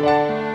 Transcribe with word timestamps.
Música 0.00 0.47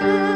Bye. 0.00 0.29